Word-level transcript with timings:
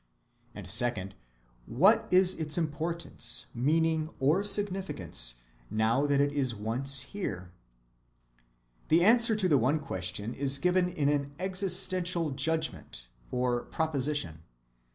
And 0.55 0.67
second, 0.67 1.13
What 1.67 2.07
is 2.11 2.33
its 2.39 2.57
importance, 2.57 3.45
meaning, 3.53 4.09
or 4.19 4.43
significance, 4.43 5.35
now 5.69 6.07
that 6.07 6.19
it 6.19 6.33
is 6.33 6.55
once 6.55 7.01
here? 7.01 7.51
The 8.87 9.03
answer 9.03 9.35
to 9.35 9.47
the 9.47 9.59
one 9.59 9.77
question 9.79 10.33
is 10.33 10.57
given 10.57 10.89
in 10.89 11.07
an 11.07 11.33
existential 11.37 12.31
judgment 12.31 13.09
or 13.29 13.61
proposition. 13.65 14.41